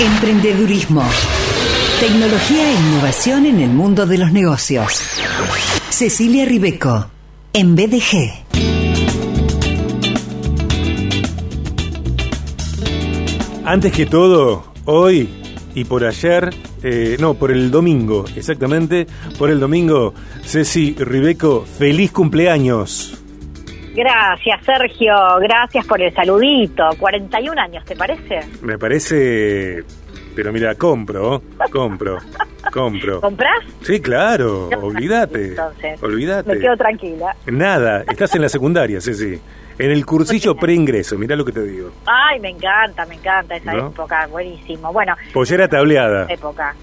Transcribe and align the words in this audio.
Emprendedurismo. 0.00 1.04
Tecnología 2.00 2.68
e 2.68 2.74
innovación 2.74 3.46
en 3.46 3.60
el 3.60 3.70
mundo 3.70 4.06
de 4.06 4.18
los 4.18 4.32
negocios. 4.32 5.00
Cecilia 5.88 6.44
Ribeco, 6.44 7.06
en 7.52 7.76
BDG. 7.76 8.44
Antes 13.64 13.92
que 13.92 14.06
todo, 14.06 14.64
hoy 14.84 15.28
y 15.76 15.84
por 15.84 16.04
ayer, 16.04 16.52
eh, 16.82 17.16
no, 17.20 17.34
por 17.34 17.52
el 17.52 17.70
domingo, 17.70 18.24
exactamente, 18.34 19.06
por 19.38 19.48
el 19.48 19.60
domingo, 19.60 20.12
Ceci 20.44 20.96
Ribeco, 20.98 21.64
feliz 21.78 22.10
cumpleaños. 22.10 23.23
Gracias, 23.94 24.64
Sergio. 24.64 25.14
Gracias 25.40 25.86
por 25.86 26.00
el 26.02 26.12
saludito. 26.14 26.84
41 26.98 27.60
años, 27.60 27.84
¿te 27.84 27.94
parece? 27.96 28.40
Me 28.62 28.76
parece, 28.78 29.84
pero 30.34 30.52
mira, 30.52 30.74
compro, 30.74 31.42
compro, 31.70 32.18
compro. 32.72 33.20
¿Comprás? 33.20 33.58
Sí, 33.82 34.00
claro, 34.00 34.68
No, 34.72 34.78
olvídate. 34.86 35.48
entonces, 35.50 36.02
Olvídate. 36.02 36.54
Me 36.54 36.58
quedo 36.60 36.76
tranquila. 36.76 37.36
Nada, 37.46 38.04
estás 38.10 38.34
en 38.34 38.42
la 38.42 38.48
secundaria, 38.48 39.00
Ceci. 39.00 39.38
En 39.76 39.90
el 39.90 40.06
cursillo 40.06 40.54
preingreso, 40.54 41.18
mirá 41.18 41.34
lo 41.34 41.44
que 41.44 41.50
te 41.50 41.62
digo. 41.64 41.90
Ay, 42.06 42.38
me 42.38 42.50
encanta, 42.50 43.04
me 43.06 43.16
encanta 43.16 43.56
esa 43.56 43.72
¿No? 43.74 43.88
época. 43.88 44.26
Buenísimo. 44.28 44.92
Bueno, 44.92 45.16
Pollera 45.32 45.66
tableada. 45.68 46.26
época. 46.28 46.74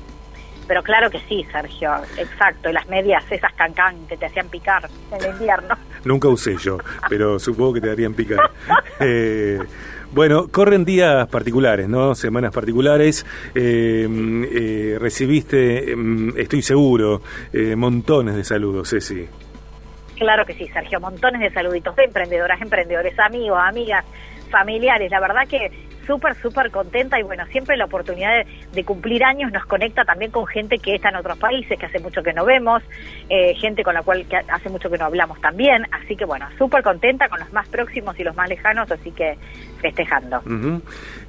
Pero 0.71 0.84
claro 0.84 1.09
que 1.09 1.20
sí, 1.27 1.45
Sergio. 1.52 1.91
Exacto. 2.17 2.70
Y 2.70 2.71
las 2.71 2.88
medias, 2.88 3.30
esas 3.30 3.52
cancán 3.55 4.07
que 4.07 4.16
te 4.16 4.27
hacían 4.27 4.48
picar 4.48 4.89
en 5.11 5.21
el 5.21 5.31
invierno. 5.31 5.75
Nunca 6.05 6.30
usé 6.30 6.55
yo, 6.55 6.77
pero 7.09 7.39
supongo 7.39 7.73
que 7.73 7.81
te 7.81 7.88
darían 7.88 8.13
picar. 8.13 8.49
Eh, 9.02 9.59
bueno, 10.11 10.47
corren 10.47 10.85
días 10.85 11.27
particulares, 11.27 11.89
¿no? 11.89 12.16
Semanas 12.16 12.53
particulares. 12.53 13.25
Eh, 13.53 14.07
eh, 14.49 14.97
recibiste, 14.97 15.94
mm, 15.94 16.38
estoy 16.38 16.61
seguro, 16.61 17.22
eh, 17.52 17.75
montones 17.75 18.36
de 18.36 18.44
saludos, 18.45 18.92
Ceci. 18.92 19.27
Claro 20.17 20.45
que 20.45 20.53
sí, 20.53 20.69
Sergio. 20.69 21.02
Montones 21.02 21.42
de 21.42 21.52
saluditos 21.52 21.95
de 21.97 22.05
emprendedoras, 22.05 22.61
emprendedores, 22.61 23.19
amigos, 23.19 23.59
amigas, 23.61 24.05
familiares. 24.52 25.09
La 25.09 25.19
verdad 25.19 25.47
que 25.47 25.71
súper, 26.05 26.35
súper 26.41 26.71
contenta 26.71 27.19
y 27.19 27.23
bueno, 27.23 27.45
siempre 27.52 27.77
la 27.77 27.85
oportunidad 27.85 28.45
de, 28.73 28.83
cumplir 28.83 29.23
años 29.23 29.52
nos 29.52 29.66
conecta 29.66 30.03
también 30.03 30.31
con 30.31 30.45
gente 30.47 30.77
que 30.80 30.95
está 30.95 31.09
en 31.09 31.16
otros 31.16 31.38
países, 31.38 31.80
que 31.80 31.85
hace 31.85 31.99
mucho 31.99 32.21
que 32.21 32.33
no 32.33 32.45
vemos, 32.45 32.83
eh, 33.30 33.53
gente 33.55 33.83
con 33.83 33.93
la 33.93 34.03
cual 34.03 34.25
que 34.27 34.38
hace 34.38 34.69
mucho 34.69 34.89
que 34.89 34.97
no 34.97 35.05
hablamos 35.05 35.39
también. 35.41 35.85
Así 35.91 36.16
que 36.16 36.25
bueno, 36.25 36.47
súper 36.58 36.83
contenta 36.83 37.30
con 37.30 37.39
los 37.39 37.52
más 37.53 37.67
próximos 37.69 38.19
y 38.19 38.23
los 38.23 38.35
más 38.35 38.49
lejanos, 38.49 38.91
así 38.91 39.11
que 39.11 39.38
festejando. 39.81 40.41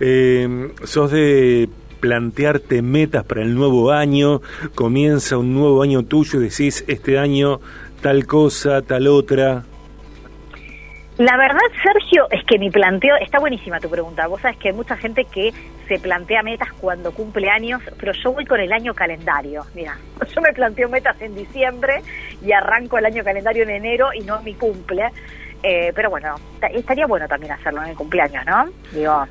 Eh, 0.00 0.72
sos 0.84 1.10
de 1.10 1.68
plantearte 2.00 2.82
metas 2.82 3.24
para 3.24 3.42
el 3.42 3.54
nuevo 3.54 3.92
año, 3.92 4.42
comienza 4.74 5.38
un 5.38 5.54
nuevo 5.54 5.82
año 5.82 6.02
tuyo 6.02 6.40
y 6.40 6.44
decís, 6.44 6.84
este 6.88 7.16
año 7.16 7.60
tal 8.00 8.26
cosa, 8.26 8.82
tal 8.82 9.06
otra. 9.06 9.62
La 11.22 11.36
verdad, 11.36 11.60
Sergio, 11.84 12.26
es 12.32 12.44
que 12.46 12.58
mi 12.58 12.68
planteo, 12.68 13.14
está 13.14 13.38
buenísima 13.38 13.78
tu 13.78 13.88
pregunta. 13.88 14.26
Vos 14.26 14.40
sabés 14.40 14.56
que 14.56 14.70
hay 14.70 14.74
mucha 14.74 14.96
gente 14.96 15.24
que 15.24 15.52
se 15.86 16.00
plantea 16.00 16.42
metas 16.42 16.72
cuando 16.80 17.12
cumple 17.12 17.48
años, 17.48 17.80
pero 18.00 18.10
yo 18.12 18.32
voy 18.32 18.44
con 18.44 18.58
el 18.58 18.72
año 18.72 18.92
calendario. 18.92 19.64
Mira, 19.72 19.96
yo 20.34 20.40
me 20.40 20.52
planteo 20.52 20.88
metas 20.88 21.14
en 21.22 21.36
diciembre 21.36 22.02
y 22.44 22.50
arranco 22.50 22.98
el 22.98 23.06
año 23.06 23.22
calendario 23.22 23.62
en 23.62 23.70
enero 23.70 24.08
y 24.12 24.24
no 24.24 24.38
en 24.38 24.44
mi 24.44 24.54
cumple. 24.54 25.10
Eh, 25.62 25.92
pero 25.94 26.10
bueno, 26.10 26.34
ta- 26.58 26.66
estaría 26.66 27.06
bueno 27.06 27.28
también 27.28 27.52
hacerlo 27.52 27.84
en 27.84 27.90
el 27.90 27.96
cumpleaños, 27.96 28.44
¿no? 28.44 28.64
Digo, 28.90 29.24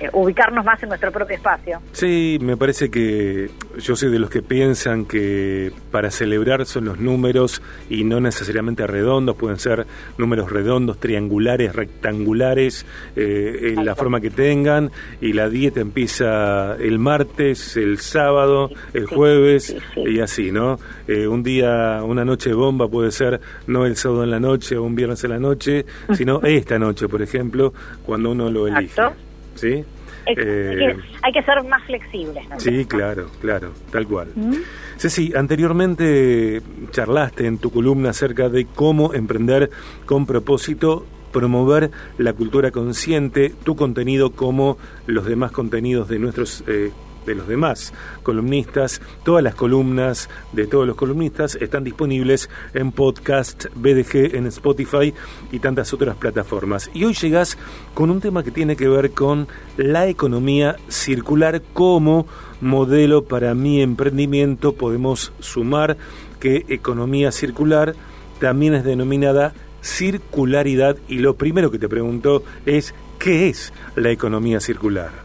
eh, 0.00 0.10
ubicarnos 0.12 0.64
más 0.64 0.82
en 0.82 0.88
nuestro 0.88 1.12
propio 1.12 1.36
espacio. 1.36 1.80
Sí, 1.92 2.38
me 2.40 2.56
parece 2.56 2.90
que 2.90 3.50
yo 3.78 3.94
soy 3.94 4.10
de 4.10 4.18
los 4.18 4.30
que 4.30 4.42
piensan 4.42 5.04
que 5.04 5.72
para 5.90 6.10
celebrar 6.10 6.66
son 6.66 6.86
los 6.86 6.98
números 6.98 7.62
y 7.88 8.04
no 8.04 8.20
necesariamente 8.20 8.86
redondos, 8.86 9.36
pueden 9.36 9.58
ser 9.58 9.86
números 10.18 10.50
redondos, 10.50 10.98
triangulares, 10.98 11.74
rectangulares, 11.74 12.86
eh, 13.14 13.74
en 13.76 13.84
la 13.84 13.94
forma 13.94 14.20
que 14.20 14.30
tengan, 14.30 14.90
y 15.20 15.32
la 15.32 15.48
dieta 15.48 15.80
empieza 15.80 16.74
el 16.76 16.98
martes, 16.98 17.76
el 17.76 17.98
sábado, 17.98 18.70
el 18.92 19.08
sí, 19.08 19.14
jueves, 19.14 19.76
sí. 19.94 20.00
y 20.00 20.20
así, 20.20 20.50
¿no? 20.50 20.78
Eh, 21.06 21.26
un 21.28 21.42
día, 21.42 22.02
una 22.02 22.24
noche 22.24 22.52
bomba 22.52 22.88
puede 22.88 23.10
ser 23.10 23.40
no 23.66 23.86
el 23.86 23.96
sábado 23.96 24.24
en 24.24 24.30
la 24.30 24.40
noche 24.40 24.76
o 24.76 24.82
un 24.82 24.94
viernes 24.94 25.22
en 25.24 25.30
la 25.30 25.38
noche, 25.38 25.86
sino 26.14 26.40
esta 26.42 26.78
noche, 26.78 27.08
por 27.08 27.22
ejemplo, 27.22 27.72
cuando 28.04 28.30
uno 28.32 28.50
lo 28.50 28.66
elige. 28.66 28.84
Exacto. 28.86 29.33
¿Sí? 29.54 29.84
Es- 30.26 30.38
Eh, 30.38 30.68
hay, 30.70 30.76
que, 30.78 31.02
hay 31.22 31.32
que 31.32 31.42
ser 31.42 31.62
más 31.64 31.82
flexibles, 31.84 32.48
¿no? 32.48 32.58
Sí, 32.58 32.86
claro, 32.86 33.26
claro, 33.40 33.72
tal 33.90 34.06
cual. 34.06 34.28
¿Mm? 34.34 34.54
Ceci, 34.96 35.32
anteriormente 35.36 36.62
charlaste 36.92 37.46
en 37.46 37.58
tu 37.58 37.70
columna 37.70 38.10
acerca 38.10 38.48
de 38.48 38.66
cómo 38.66 39.12
emprender 39.12 39.70
con 40.06 40.24
propósito, 40.26 41.04
promover 41.32 41.90
la 42.16 42.32
cultura 42.32 42.70
consciente, 42.70 43.52
tu 43.64 43.76
contenido 43.76 44.30
como 44.30 44.78
los 45.06 45.26
demás 45.26 45.52
contenidos 45.52 46.08
de 46.08 46.18
nuestros 46.18 46.64
eh, 46.68 46.90
de 47.26 47.34
los 47.34 47.48
demás 47.48 47.92
columnistas. 48.22 49.00
Todas 49.24 49.42
las 49.42 49.54
columnas 49.54 50.28
de 50.52 50.66
todos 50.66 50.86
los 50.86 50.96
columnistas 50.96 51.56
están 51.56 51.84
disponibles 51.84 52.48
en 52.74 52.92
podcast, 52.92 53.66
BDG, 53.74 54.34
en 54.34 54.46
Spotify 54.46 55.12
y 55.52 55.58
tantas 55.58 55.92
otras 55.92 56.16
plataformas. 56.16 56.90
Y 56.94 57.04
hoy 57.04 57.14
llegas 57.14 57.56
con 57.94 58.10
un 58.10 58.20
tema 58.20 58.42
que 58.42 58.50
tiene 58.50 58.76
que 58.76 58.88
ver 58.88 59.12
con 59.12 59.48
la 59.76 60.08
economía 60.08 60.76
circular 60.88 61.62
como 61.72 62.26
modelo 62.60 63.24
para 63.24 63.54
mi 63.54 63.82
emprendimiento. 63.82 64.74
Podemos 64.74 65.32
sumar 65.40 65.96
que 66.40 66.64
economía 66.68 67.32
circular 67.32 67.94
también 68.38 68.74
es 68.74 68.84
denominada 68.84 69.54
circularidad 69.80 70.96
y 71.08 71.18
lo 71.18 71.36
primero 71.36 71.70
que 71.70 71.78
te 71.78 71.88
pregunto 71.88 72.42
es 72.66 72.94
¿qué 73.18 73.48
es 73.48 73.72
la 73.96 74.10
economía 74.10 74.60
circular? 74.60 75.23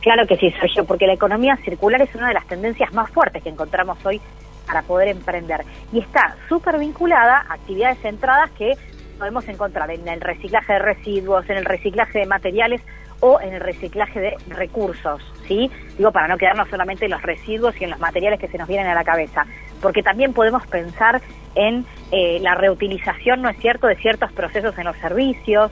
Claro 0.00 0.26
que 0.26 0.36
sí, 0.36 0.50
Sergio, 0.52 0.84
porque 0.84 1.06
la 1.06 1.12
economía 1.12 1.56
circular 1.56 2.00
es 2.00 2.14
una 2.14 2.28
de 2.28 2.34
las 2.34 2.46
tendencias 2.46 2.92
más 2.94 3.10
fuertes 3.10 3.42
que 3.42 3.50
encontramos 3.50 3.98
hoy 4.04 4.20
para 4.66 4.82
poder 4.82 5.08
emprender. 5.08 5.62
Y 5.92 6.00
está 6.00 6.36
súper 6.48 6.78
vinculada 6.78 7.44
a 7.48 7.54
actividades 7.54 7.98
centradas 8.00 8.50
que 8.52 8.74
podemos 9.18 9.46
encontrar 9.48 9.90
en 9.90 10.08
el 10.08 10.20
reciclaje 10.20 10.72
de 10.72 10.78
residuos, 10.78 11.48
en 11.50 11.58
el 11.58 11.64
reciclaje 11.64 12.20
de 12.20 12.26
materiales 12.26 12.80
o 13.20 13.38
en 13.40 13.52
el 13.52 13.60
reciclaje 13.60 14.18
de 14.18 14.36
recursos, 14.48 15.22
¿sí? 15.46 15.70
Digo, 15.98 16.10
para 16.10 16.26
no 16.26 16.38
quedarnos 16.38 16.70
solamente 16.70 17.04
en 17.04 17.10
los 17.10 17.20
residuos 17.20 17.78
y 17.78 17.84
en 17.84 17.90
los 17.90 18.00
materiales 18.00 18.40
que 18.40 18.48
se 18.48 18.56
nos 18.56 18.66
vienen 18.66 18.86
a 18.86 18.94
la 18.94 19.04
cabeza, 19.04 19.44
porque 19.82 20.02
también 20.02 20.32
podemos 20.32 20.66
pensar 20.66 21.20
en 21.54 21.84
eh, 22.12 22.38
la 22.40 22.54
reutilización, 22.54 23.42
¿no 23.42 23.50
es 23.50 23.58
cierto?, 23.58 23.88
de 23.88 23.96
ciertos 23.96 24.32
procesos 24.32 24.78
en 24.78 24.84
los 24.84 24.96
servicios. 24.96 25.70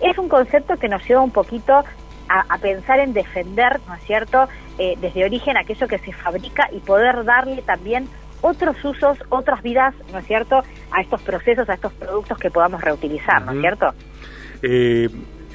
Es 0.00 0.16
un 0.18 0.28
concepto 0.28 0.76
que 0.76 0.88
nos 0.88 1.04
lleva 1.08 1.22
un 1.22 1.32
poquito 1.32 1.84
a, 2.28 2.54
a 2.54 2.58
pensar 2.58 3.00
en 3.00 3.12
defender, 3.12 3.80
¿no 3.86 3.94
es 3.94 4.02
cierto?, 4.04 4.48
eh, 4.78 4.94
desde 5.00 5.24
origen 5.24 5.56
aquello 5.56 5.88
que 5.88 5.98
se 5.98 6.12
fabrica 6.12 6.68
y 6.72 6.80
poder 6.80 7.24
darle 7.24 7.62
también 7.62 8.08
otros 8.42 8.76
usos, 8.84 9.18
otras 9.30 9.62
vidas, 9.62 9.94
¿no 10.12 10.18
es 10.18 10.26
cierto?, 10.26 10.62
a 10.90 11.00
estos 11.00 11.22
procesos, 11.22 11.68
a 11.68 11.74
estos 11.74 11.92
productos 11.94 12.38
que 12.38 12.50
podamos 12.50 12.80
reutilizar, 12.80 13.42
¿no 13.42 13.52
es 13.52 13.60
cierto? 13.60 13.94
Eh, 14.62 15.08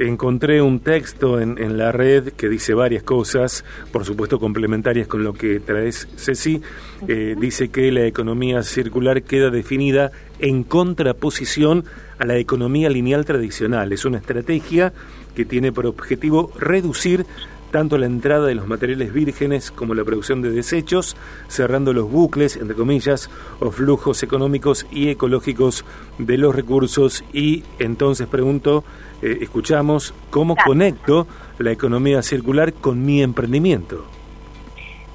encontré 0.08 0.62
un 0.62 0.80
texto 0.80 1.40
en, 1.40 1.58
en 1.58 1.78
la 1.78 1.92
red 1.92 2.30
que 2.34 2.50
dice 2.50 2.74
varias 2.74 3.04
cosas, 3.04 3.64
por 3.92 4.06
supuesto 4.06 4.40
complementarias 4.40 5.08
con 5.08 5.24
lo 5.24 5.34
que 5.34 5.60
traes 5.60 6.08
Ceci. 6.18 6.62
Eh, 7.08 7.36
dice 7.40 7.70
que 7.70 7.92
la 7.92 8.06
economía 8.06 8.64
circular 8.64 9.24
queda 9.24 9.50
definida 9.50 10.12
en 10.40 10.64
contraposición 10.64 11.86
a 12.20 12.26
la 12.26 12.38
economía 12.38 12.90
lineal 12.90 13.26
tradicional. 13.26 13.92
Es 13.94 14.06
una 14.06 14.18
estrategia 14.18 14.94
que 15.36 15.46
tiene 15.46 15.72
por 15.72 15.86
objetivo 15.86 16.52
reducir 16.60 17.26
tanto 17.72 17.98
la 17.98 18.06
entrada 18.06 18.46
de 18.48 18.56
los 18.56 18.68
materiales 18.68 19.14
vírgenes 19.14 19.72
como 19.72 19.94
la 19.96 20.04
producción 20.04 20.42
de 20.42 20.52
desechos, 20.52 21.16
cerrando 21.48 21.94
los 21.94 22.10
bucles, 22.12 22.58
entre 22.58 22.76
comillas, 22.76 23.30
o 23.60 23.72
flujos 23.72 24.22
económicos 24.24 24.86
y 24.92 25.10
ecológicos 25.10 25.86
de 26.18 26.38
los 26.38 26.54
recursos. 26.56 27.24
Y 27.34 27.64
entonces 27.80 28.28
pregunto, 28.28 28.84
eh, 29.22 29.40
escuchamos, 29.42 30.14
¿cómo 30.30 30.56
conecto 30.56 31.28
la 31.58 31.72
economía 31.72 32.22
circular 32.22 32.74
con 32.74 33.06
mi 33.06 33.24
emprendimiento? 33.24 34.06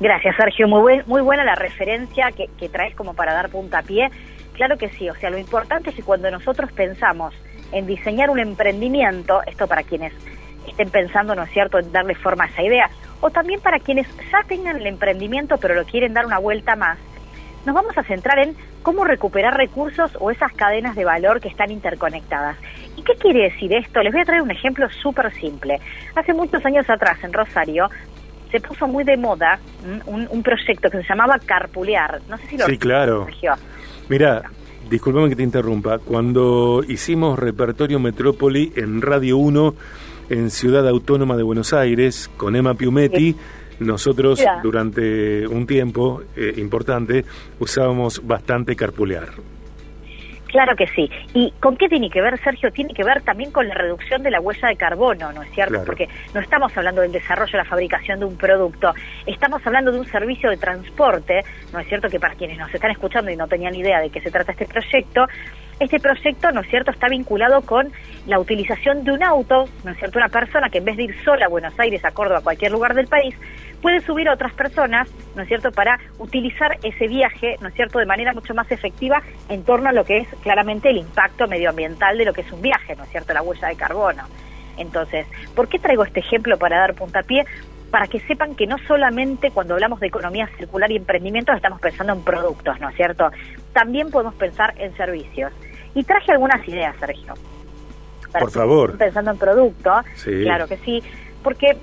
Gracias, 0.01 0.37
Sergio. 0.37 0.69
Muy, 0.69 0.81
buen- 0.81 1.03
muy 1.07 1.23
buena 1.23 1.45
la 1.45 1.55
referencia 1.55 2.31
que, 2.33 2.47
que 2.59 2.69
traes 2.69 2.95
como 2.95 3.15
para 3.15 3.33
dar 3.33 3.49
puntapié. 3.51 4.09
Claro 4.55 4.77
que 4.77 4.89
sí, 4.91 5.09
o 5.09 5.15
sea, 5.15 5.31
lo 5.31 5.39
importante 5.39 5.91
es 5.91 5.97
que 5.97 6.03
cuando 6.03 6.31
nosotros 6.31 6.71
pensamos 6.73 7.35
en 7.73 7.87
diseñar 7.87 8.31
un 8.31 8.39
emprendimiento, 8.39 9.41
esto 9.47 9.67
para 9.67 9.83
quienes 9.83 10.13
estén 10.71 10.91
pensando, 10.91 11.35
¿no 11.35 11.43
es 11.43 11.51
cierto?, 11.51 11.79
en 11.79 11.93
darle 11.93 12.15
forma 12.15 12.45
a 12.45 12.49
esa 12.49 12.63
idea, 12.63 12.91
o 13.21 13.31
también 13.31 13.61
para 13.61 13.79
quienes 13.79 14.07
ya 14.31 14.43
tengan 14.47 14.77
el 14.77 14.87
emprendimiento 14.87 15.57
pero 15.59 15.75
lo 15.75 15.85
quieren 15.85 16.15
dar 16.15 16.27
una 16.27 16.39
vuelta 16.39 16.77
más, 16.77 16.99
nos 17.65 17.75
vamos 17.75 17.99
a 17.99 18.05
centrar 18.05 18.39
en 18.39 18.55
cómo 18.83 19.05
recuperar 19.05 19.57
recursos 19.57 20.13
o 20.21 20.31
esas 20.31 20.53
cadenas 20.53 20.95
de 20.95 21.05
valor 21.05 21.41
que 21.41 21.49
están 21.49 21.73
interconectadas. 21.73 22.57
¿Y 22.97 23.03
qué 23.03 23.15
quiere 23.15 23.51
decir 23.51 23.73
esto? 23.75 24.01
Les 24.01 24.13
voy 24.13 24.23
a 24.23 24.25
traer 24.25 24.43
un 24.43 24.53
ejemplo 24.53 24.89
súper 25.03 25.35
simple. 25.35 25.81
Hace 26.15 26.33
muchos 26.33 26.65
años 26.65 26.89
atrás 26.89 27.19
en 27.25 27.33
Rosario 27.33 27.91
se 28.53 28.61
puso 28.61 28.87
muy 28.87 29.03
de 29.03 29.17
moda 29.17 29.59
un, 30.07 30.29
un, 30.31 30.43
proyecto 30.45 30.89
que 30.89 30.99
se 30.99 31.09
llamaba 31.09 31.41
Carpulear. 31.45 32.21
No 32.29 32.39
sé 32.39 32.47
si 32.47 32.57
lo 32.57 32.67
Sí, 32.67 32.79
claro. 32.79 33.27
Mira, 34.09 34.43
discúlpame 34.89 35.29
que 35.29 35.37
te 35.37 35.43
interrumpa. 35.43 35.99
Cuando 35.99 36.85
hicimos 36.87 37.37
Repertorio 37.37 37.99
Metrópoli 37.99 38.73
en 38.77 39.03
Radio 39.03 39.39
1 39.39 39.75
en 40.31 40.51
Ciudad 40.51 40.87
Autónoma 40.89 41.37
de 41.37 41.43
Buenos 41.43 41.73
Aires 41.73 42.31
con 42.37 42.57
Emma 42.57 42.75
Piumetti, 42.75 43.37
nosotros 43.81 44.43
durante 44.63 45.47
un 45.47 45.67
tiempo 45.67 46.23
eh, 46.37 46.55
importante 46.57 47.25
usábamos 47.61 48.27
bastante 48.27 48.75
carpulear. 48.75 49.29
Claro 50.47 50.77
que 50.77 50.87
sí. 50.87 51.11
¿Y 51.35 51.51
con 51.61 51.77
qué 51.77 51.89
tiene 51.89 52.09
que 52.09 52.23
ver, 52.23 52.41
Sergio? 52.43 52.71
Tiene 52.71 52.95
que 52.95 53.05
ver 53.05 53.21
también 53.23 53.51
con 53.51 53.69
la 53.69 53.75
reducción 53.75 54.23
de 54.23 54.31
la 54.31 54.41
huella 54.41 54.69
de 54.69 54.77
carbono, 54.77 55.33
¿no 55.33 55.43
es 55.43 55.51
cierto? 55.51 55.83
Porque 55.85 56.09
no 56.33 56.41
estamos 56.41 56.75
hablando 56.77 57.03
del 57.03 57.13
desarrollo, 57.13 57.59
la 57.59 57.65
fabricación 57.65 58.21
de 58.21 58.27
un 58.27 58.37
producto, 58.37 58.95
estamos 59.27 59.61
hablando 59.67 59.93
de 59.93 59.99
un 59.99 60.07
servicio 60.07 60.49
de 60.49 60.57
transporte, 60.57 61.43
¿no 61.73 61.81
es 61.81 61.89
cierto? 61.89 62.09
Que 62.09 62.21
para 62.21 62.35
quienes 62.37 62.59
nos 62.59 62.73
están 62.73 62.91
escuchando 62.91 63.31
y 63.31 63.37
no 63.37 63.47
tenían 63.49 63.75
idea 63.75 64.01
de 64.01 64.09
qué 64.09 64.21
se 64.21 64.31
trata 64.31 64.53
este 64.53 64.67
proyecto, 64.67 65.27
este 65.81 66.01
proyecto, 66.01 66.51
¿no 66.53 66.61
es 66.61 66.69
cierto?, 66.69 66.91
está 66.91 67.09
vinculado 67.09 67.61
con 67.63 67.93
la 68.27 68.39
utilización 68.39 69.05
de 69.05 69.13
un 69.13 69.23
auto, 69.23 69.69
¿no 69.85 69.91
es 69.91 69.99
cierto?, 69.99 70.19
una 70.19 70.29
persona 70.29 70.71
que 70.71 70.79
en 70.79 70.85
vez 70.85 70.97
de 70.97 71.05
ir 71.05 71.25
sola 71.25 71.47
a 71.47 71.49
Buenos 71.49 71.79
Aires, 71.79 72.05
a 72.05 72.13
Córdoba, 72.13 72.39
a 72.39 72.43
cualquier 72.43 72.73
lugar 72.73 72.95
del 72.95 73.07
país, 73.07 73.35
puede 73.83 74.01
subir 74.01 74.29
a 74.29 74.35
otras 74.35 74.55
personas, 74.55 75.09
¿no 75.35 75.43
es 75.43 75.49
cierto?, 75.49 75.71
para 75.73 75.99
utilizar 76.19 76.79
ese 76.83 77.09
viaje, 77.09 77.57
¿no 77.61 77.69
es 77.69 77.75
cierto?, 77.75 77.99
de 77.99 78.07
manera 78.07 78.33
mucho 78.33 78.55
más 78.55 78.71
efectiva 78.71 79.23
en 79.49 79.65
torno 79.65 79.91
a 79.91 79.93
lo 79.93 80.05
que 80.05 80.19
es 80.19 80.29
claramente 80.43 80.91
el 80.91 80.97
impacto 80.97 81.47
medioambiental 81.47 82.17
de 82.17 82.25
lo 82.25 82.33
que 82.33 82.41
es 82.41 82.53
un 82.53 82.63
viaje, 82.63 82.97
¿no 82.97 83.05
es 83.05 83.11
cierto?, 83.11 83.35
la 83.35 83.43
huella 83.43 83.69
de 83.69 83.77
carbono. 83.77 84.23
Entonces, 84.79 85.27
¿por 85.55 85.69
qué 85.69 85.79
traigo 85.79 86.05
este 86.05 86.21
ejemplo 86.21 86.59
para 86.59 86.79
dar 86.79 86.95
puntapié? 86.95 87.45
Para 87.91 88.07
que 88.07 88.21
sepan 88.21 88.55
que 88.55 88.67
no 88.67 88.77
solamente 88.87 89.51
cuando 89.51 89.75
hablamos 89.75 90.01
de 90.01 90.09
economía 90.09 90.49
circular 90.59 90.91
y 90.91 90.97
emprendimiento 90.97 91.53
estamos 91.53 91.81
pensando 91.81 92.13
en 92.13 92.23
productos, 92.23 92.79
¿no 92.81 92.89
es 92.89 92.97
cierto? 92.97 93.31
También 93.73 94.11
podemos 94.11 94.35
pensar 94.35 94.75
en 94.79 94.95
servicios. 94.97 95.53
Y 95.95 96.05
traje 96.05 96.33
algunas 96.33 96.67
ideas, 96.69 96.95
Sergio. 96.99 97.35
Por 98.39 98.51
favor. 98.51 98.99
Pensando 98.99 99.31
en 99.31 99.39
producto, 99.39 99.93
claro 100.25 100.67
que 100.67 100.77
sí, 100.79 101.03
porque 101.43 101.77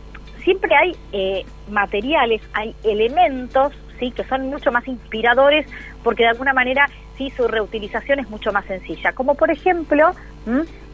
siempre 0.44 0.76
hay 0.76 0.96
eh, 1.12 1.46
materiales, 1.70 2.42
hay 2.54 2.76
elementos, 2.84 3.74
sí, 4.00 4.12
que 4.12 4.24
son 4.26 4.50
mucho 4.50 4.72
más 4.72 4.88
inspiradores, 4.88 5.66
porque 6.04 6.24
de 6.24 6.30
alguna 6.30 6.54
manera 6.54 6.86
sí 7.18 7.32
su 7.32 7.48
reutilización 7.48 8.20
es 8.20 8.30
mucho 8.30 8.52
más 8.52 8.66
sencilla, 8.66 9.14
como 9.14 9.36
por 9.36 9.52
ejemplo 9.52 10.12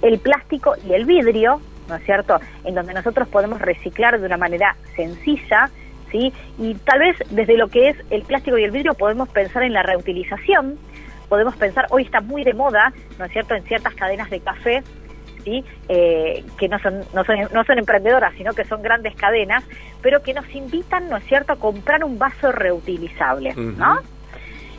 el 0.02 0.20
plástico 0.20 0.76
y 0.88 0.94
el 0.94 1.06
vidrio, 1.06 1.62
¿no 1.90 1.96
es 1.96 2.04
cierto? 2.06 2.40
En 2.64 2.76
donde 2.76 2.94
nosotros 2.94 3.28
podemos 3.28 3.60
reciclar 3.60 4.20
de 4.20 4.26
una 4.26 4.38
manera 4.38 4.76
sencilla, 4.96 5.70
¿sí? 6.12 6.32
Y 6.58 6.76
tal 6.76 7.00
vez 7.00 7.18
desde 7.32 7.58
lo 7.58 7.68
que 7.68 7.90
es 7.90 7.98
el 8.10 8.22
plástico 8.24 8.58
y 8.58 8.64
el 8.64 8.72
vidrio 8.72 8.94
podemos 8.94 9.28
pensar 9.30 9.64
en 9.64 9.74
la 9.74 9.84
reutilización, 9.84 10.78
podemos 11.28 11.56
pensar, 11.56 11.88
hoy 11.90 12.04
está 12.04 12.22
muy 12.22 12.44
de 12.44 12.54
moda, 12.54 12.94
¿no 13.18 13.26
es 13.26 13.32
cierto?, 13.32 13.56
en 13.56 13.64
ciertas 13.64 13.94
cadenas 13.96 14.30
de 14.30 14.40
café, 14.40 14.84
¿sí? 15.44 15.64
Eh, 15.88 16.44
que 16.58 16.68
no 16.68 16.80
son, 16.80 17.02
no, 17.14 17.24
son, 17.24 17.36
no 17.54 17.64
son 17.64 17.78
emprendedoras, 17.78 18.34
sino 18.36 18.54
que 18.54 18.66
son 18.66 18.82
grandes 18.82 19.16
cadenas, 19.16 19.64
pero 20.02 20.22
que 20.24 20.34
nos 20.34 20.50
invitan, 20.54 21.10
¿no 21.10 21.18
es 21.18 21.24
cierto?, 21.26 21.54
a 21.54 21.56
comprar 21.58 22.04
un 22.04 22.18
vaso 22.18 22.52
reutilizable, 22.52 23.54
¿no? 23.56 24.00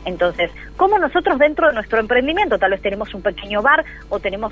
Entonces, 0.03 0.51
¿cómo 0.77 0.97
nosotros 0.97 1.37
dentro 1.37 1.67
de 1.67 1.73
nuestro 1.73 1.99
emprendimiento, 1.99 2.57
tal 2.57 2.71
vez 2.71 2.81
tenemos 2.81 3.13
un 3.13 3.21
pequeño 3.21 3.61
bar 3.61 3.85
o 4.09 4.19
tenemos 4.19 4.51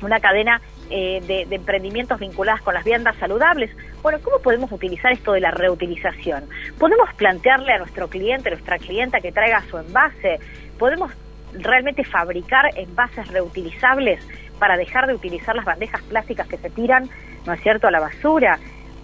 una 0.00 0.20
cadena 0.20 0.60
eh, 0.90 1.20
de, 1.26 1.54
emprendimientos 1.54 2.20
vinculadas 2.20 2.62
con 2.62 2.74
las 2.74 2.84
viandas 2.84 3.16
saludables. 3.16 3.70
Bueno, 4.02 4.18
¿cómo 4.22 4.38
podemos 4.38 4.70
utilizar 4.70 5.12
esto 5.12 5.32
de 5.32 5.40
la 5.40 5.50
reutilización? 5.50 6.44
Podemos 6.78 7.12
plantearle 7.14 7.72
a 7.72 7.78
nuestro 7.78 8.08
cliente, 8.08 8.48
a 8.48 8.52
nuestra 8.52 8.78
clienta 8.78 9.20
que 9.20 9.32
traiga 9.32 9.62
su 9.70 9.78
envase, 9.78 10.38
podemos 10.78 11.12
realmente 11.52 12.04
fabricar 12.04 12.70
envases 12.76 13.28
reutilizables 13.28 14.20
para 14.58 14.76
dejar 14.76 15.06
de 15.06 15.14
utilizar 15.14 15.54
las 15.54 15.64
bandejas 15.64 16.02
plásticas 16.02 16.48
que 16.48 16.58
se 16.58 16.70
tiran, 16.70 17.08
¿no 17.46 17.52
es 17.52 17.60
cierto?, 17.62 17.88
a 17.88 17.90
la 17.90 18.00
basura. 18.00 18.58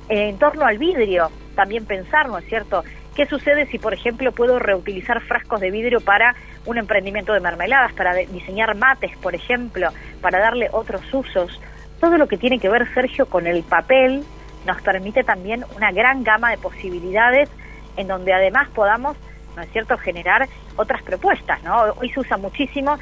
En 0.08 0.38
torno 0.38 0.64
al 0.66 0.78
vidrio, 0.78 1.30
también 1.54 1.86
pensar, 1.86 2.28
¿no 2.28 2.38
es 2.38 2.46
cierto?, 2.46 2.82
¿Qué 3.14 3.26
sucede 3.26 3.66
si, 3.66 3.78
por 3.78 3.92
ejemplo, 3.92 4.32
puedo 4.32 4.58
reutilizar 4.58 5.20
frascos 5.20 5.60
de 5.60 5.70
vidrio 5.70 6.00
para 6.00 6.34
un 6.64 6.78
emprendimiento 6.78 7.32
de 7.32 7.40
mermeladas, 7.40 7.92
para 7.92 8.14
diseñar 8.14 8.76
mates, 8.76 9.16
por 9.18 9.34
ejemplo, 9.34 9.90
para 10.20 10.38
darle 10.38 10.68
otros 10.72 11.02
usos? 11.12 11.60
Todo 12.00 12.16
lo 12.16 12.26
que 12.26 12.38
tiene 12.38 12.58
que 12.58 12.68
ver, 12.68 12.92
Sergio, 12.94 13.26
con 13.26 13.46
el 13.46 13.62
papel 13.62 14.24
nos 14.66 14.80
permite 14.82 15.22
también 15.24 15.64
una 15.76 15.90
gran 15.92 16.22
gama 16.22 16.50
de 16.50 16.58
posibilidades 16.58 17.48
en 17.96 18.08
donde 18.08 18.32
además 18.32 18.68
podamos 18.70 19.16
¿no 19.56 19.62
es 19.62 19.70
cierto?, 19.72 19.96
generar 19.98 20.48
otras 20.76 21.02
propuestas, 21.02 21.62
¿no? 21.62 21.92
Hoy 21.98 22.10
se 22.10 22.20
usa 22.20 22.36
muchísimo 22.36 22.98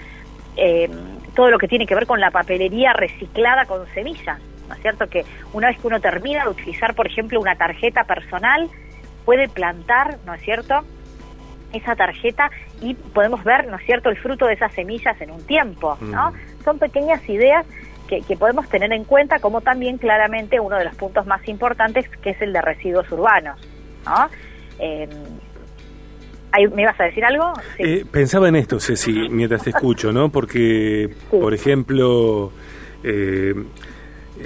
eh, 0.56 0.88
todo 1.34 1.50
lo 1.50 1.58
que 1.58 1.68
tiene 1.68 1.86
que 1.86 1.94
ver 1.94 2.06
con 2.06 2.20
la 2.20 2.30
papelería 2.30 2.92
reciclada 2.92 3.64
con 3.66 3.86
semillas, 3.88 4.40
¿no 4.68 4.74
es 4.74 4.80
cierto?, 4.80 5.06
que 5.06 5.24
una 5.52 5.68
vez 5.68 5.78
que 5.78 5.86
uno 5.86 6.00
termina 6.00 6.44
de 6.44 6.50
utilizar, 6.50 6.94
por 6.94 7.06
ejemplo, 7.06 7.40
una 7.40 7.56
tarjeta 7.56 8.04
personal, 8.04 8.68
puede 9.24 9.48
plantar, 9.48 10.18
¿no 10.26 10.34
es 10.34 10.42
cierto?, 10.42 10.80
esa 11.72 11.94
tarjeta 11.94 12.50
y 12.80 12.94
podemos 12.94 13.44
ver, 13.44 13.68
¿no 13.68 13.76
es 13.76 13.84
cierto?, 13.84 14.08
el 14.08 14.16
fruto 14.16 14.46
de 14.46 14.54
esas 14.54 14.72
semillas 14.72 15.20
en 15.20 15.30
un 15.30 15.46
tiempo, 15.46 15.98
¿no? 16.00 16.30
Mm. 16.30 16.64
Son 16.64 16.78
pequeñas 16.78 17.26
ideas 17.28 17.66
que, 18.08 18.36
podemos 18.36 18.68
tener 18.68 18.92
en 18.92 19.04
cuenta, 19.04 19.38
como 19.38 19.60
también 19.60 19.98
claramente 19.98 20.58
uno 20.58 20.76
de 20.76 20.84
los 20.84 20.94
puntos 20.96 21.26
más 21.26 21.46
importantes, 21.46 22.08
que 22.22 22.30
es 22.30 22.42
el 22.42 22.52
de 22.52 22.62
residuos 22.62 23.10
urbanos, 23.12 23.60
¿no? 24.04 24.28
Eh, 24.78 25.08
¿Me 26.74 26.82
ibas 26.82 26.98
a 26.98 27.04
decir 27.04 27.24
algo? 27.24 27.52
Eh, 27.78 28.04
pensaba 28.10 28.48
en 28.48 28.56
esto, 28.56 28.80
Ceci, 28.80 29.28
mientras 29.30 29.62
te 29.62 29.70
escucho, 29.70 30.12
¿no? 30.12 30.30
Porque, 30.30 31.10
por 31.30 31.52
ejemplo, 31.52 32.50
eh, 33.04 33.54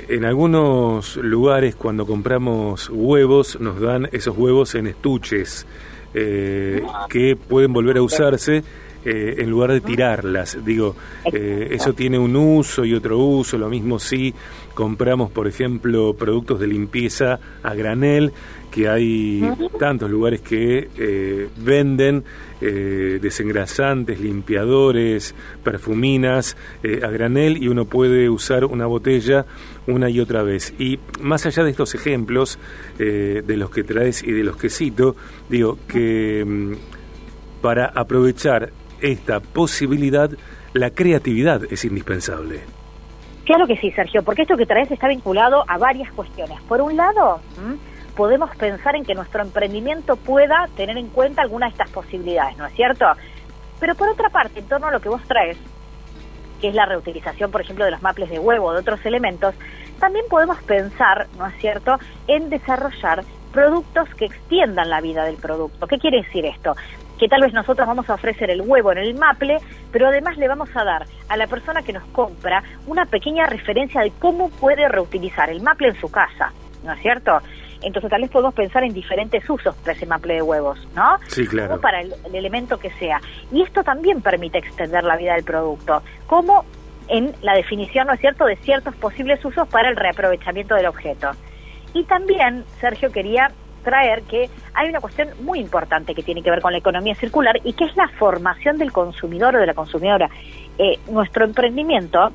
en 0.08 0.24
algunos 0.24 1.16
lugares 1.16 1.76
cuando 1.76 2.06
compramos 2.06 2.90
huevos 2.90 3.60
nos 3.60 3.80
dan 3.80 4.08
esos 4.12 4.36
huevos 4.36 4.74
en 4.74 4.86
estuches 4.86 5.66
eh, 6.14 6.82
que 7.08 7.36
pueden 7.36 7.72
volver 7.72 7.98
a 7.98 8.02
usarse 8.02 8.62
eh, 9.04 9.34
en 9.38 9.50
lugar 9.50 9.72
de 9.72 9.80
tirarlas. 9.80 10.64
Digo, 10.64 10.94
eh, 11.32 11.68
eso 11.72 11.92
tiene 11.92 12.20
un 12.20 12.36
uso 12.36 12.84
y 12.84 12.94
otro 12.94 13.18
uso. 13.18 13.58
Lo 13.58 13.68
mismo 13.68 13.98
si 13.98 14.32
compramos, 14.74 15.30
por 15.32 15.48
ejemplo, 15.48 16.14
productos 16.14 16.60
de 16.60 16.68
limpieza 16.68 17.40
a 17.64 17.74
granel, 17.74 18.32
que 18.70 18.88
hay 18.88 19.42
tantos 19.78 20.08
lugares 20.08 20.40
que 20.40 20.88
eh, 20.96 21.48
venden 21.58 22.24
desengrasantes, 22.60 24.20
limpiadores, 24.20 25.34
perfuminas 25.64 26.56
a 26.84 27.08
granel 27.08 27.60
y 27.60 27.66
uno 27.66 27.86
puede 27.86 28.30
usar 28.30 28.64
una 28.66 28.86
botella 28.86 29.46
una 29.88 30.08
y 30.08 30.20
otra 30.20 30.44
vez. 30.44 30.72
Y 30.78 31.00
más 31.20 31.44
allá 31.44 31.64
de 31.64 31.70
estos 31.70 31.96
ejemplos 31.96 32.60
de 32.98 33.56
los 33.56 33.68
que 33.70 33.82
traes 33.82 34.22
y 34.22 34.30
de 34.30 34.44
los 34.44 34.56
que 34.56 34.70
cito, 34.70 35.16
digo 35.48 35.76
que 35.88 36.44
mm, 36.46 36.72
para 37.62 37.86
aprovechar 37.86 38.72
esta 39.02 39.40
posibilidad, 39.40 40.30
la 40.72 40.90
creatividad 40.90 41.62
es 41.70 41.84
indispensable. 41.84 42.60
Claro 43.44 43.66
que 43.66 43.76
sí, 43.76 43.90
Sergio, 43.90 44.22
porque 44.22 44.42
esto 44.42 44.56
que 44.56 44.66
traes 44.66 44.90
está 44.90 45.08
vinculado 45.08 45.64
a 45.66 45.76
varias 45.76 46.10
cuestiones. 46.12 46.60
Por 46.62 46.80
un 46.80 46.96
lado, 46.96 47.40
podemos 48.16 48.54
pensar 48.56 48.94
en 48.94 49.04
que 49.04 49.14
nuestro 49.14 49.42
emprendimiento 49.42 50.16
pueda 50.16 50.68
tener 50.76 50.96
en 50.96 51.08
cuenta 51.08 51.42
alguna 51.42 51.66
de 51.66 51.72
estas 51.72 51.90
posibilidades, 51.90 52.56
¿no 52.56 52.66
es 52.66 52.72
cierto? 52.74 53.04
Pero 53.80 53.94
por 53.96 54.08
otra 54.08 54.28
parte, 54.30 54.60
en 54.60 54.68
torno 54.68 54.86
a 54.86 54.92
lo 54.92 55.00
que 55.00 55.08
vos 55.08 55.22
traes, 55.26 55.56
que 56.60 56.68
es 56.68 56.74
la 56.74 56.86
reutilización, 56.86 57.50
por 57.50 57.60
ejemplo, 57.60 57.84
de 57.84 57.90
los 57.90 58.00
maples 58.00 58.30
de 58.30 58.38
huevo 58.38 58.66
o 58.66 58.72
de 58.72 58.78
otros 58.78 59.04
elementos, 59.04 59.54
también 59.98 60.24
podemos 60.30 60.62
pensar, 60.62 61.26
¿no 61.36 61.46
es 61.48 61.54
cierto?, 61.60 61.98
en 62.28 62.48
desarrollar 62.48 63.24
productos 63.52 64.08
que 64.14 64.26
extiendan 64.26 64.88
la 64.88 65.00
vida 65.00 65.24
del 65.24 65.36
producto. 65.36 65.86
¿Qué 65.88 65.98
quiere 65.98 66.22
decir 66.22 66.46
esto? 66.46 66.74
Que 67.22 67.28
tal 67.28 67.42
vez 67.42 67.52
nosotros 67.52 67.86
vamos 67.86 68.10
a 68.10 68.14
ofrecer 68.14 68.50
el 68.50 68.62
huevo 68.62 68.90
en 68.90 68.98
el 68.98 69.14
maple, 69.14 69.58
pero 69.92 70.08
además 70.08 70.36
le 70.38 70.48
vamos 70.48 70.68
a 70.74 70.82
dar 70.82 71.06
a 71.28 71.36
la 71.36 71.46
persona 71.46 71.80
que 71.82 71.92
nos 71.92 72.02
compra 72.06 72.64
una 72.88 73.06
pequeña 73.06 73.46
referencia 73.46 74.00
de 74.00 74.10
cómo 74.18 74.50
puede 74.50 74.88
reutilizar 74.88 75.48
el 75.48 75.62
maple 75.62 75.90
en 75.90 76.00
su 76.00 76.10
casa, 76.10 76.52
¿no 76.82 76.92
es 76.92 77.00
cierto? 77.00 77.38
Entonces 77.80 78.10
tal 78.10 78.22
vez 78.22 78.30
podemos 78.32 78.54
pensar 78.54 78.82
en 78.82 78.92
diferentes 78.92 79.48
usos 79.48 79.72
para 79.76 79.92
ese 79.92 80.04
maple 80.04 80.34
de 80.34 80.42
huevos, 80.42 80.84
¿no? 80.96 81.16
Sí, 81.28 81.46
claro. 81.46 81.76
O 81.76 81.80
para 81.80 82.00
el, 82.00 82.12
elemento 82.32 82.76
que 82.76 82.90
sea. 82.90 83.20
Y 83.52 83.62
esto 83.62 83.84
también 83.84 84.20
permite 84.20 84.58
extender 84.58 85.04
la 85.04 85.16
vida 85.16 85.34
del 85.34 85.44
producto, 85.44 86.02
como 86.26 86.64
en 87.06 87.32
la 87.40 87.54
definición, 87.54 88.08
¿no 88.08 88.14
es 88.14 88.20
cierto?, 88.20 88.46
de 88.46 88.56
ciertos 88.56 88.96
posibles 88.96 89.44
usos 89.44 89.68
para 89.68 89.90
el 89.90 89.94
reaprovechamiento 89.94 90.74
del 90.74 90.86
objeto. 90.86 91.30
Y 91.94 92.02
también, 92.02 92.64
Sergio, 92.80 93.12
quería 93.12 93.52
traer 93.82 94.22
que 94.22 94.48
hay 94.74 94.88
una 94.88 95.00
cuestión 95.00 95.28
muy 95.42 95.58
importante 95.58 96.14
que 96.14 96.22
tiene 96.22 96.42
que 96.42 96.50
ver 96.50 96.60
con 96.60 96.72
la 96.72 96.78
economía 96.78 97.14
circular 97.14 97.60
y 97.64 97.72
que 97.74 97.84
es 97.84 97.96
la 97.96 98.08
formación 98.18 98.78
del 98.78 98.92
consumidor 98.92 99.56
o 99.56 99.58
de 99.58 99.66
la 99.66 99.74
consumidora. 99.74 100.28
Eh, 100.78 100.98
nuestro 101.10 101.44
emprendimiento 101.44 102.30